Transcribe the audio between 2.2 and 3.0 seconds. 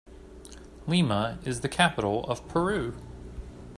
of Peru.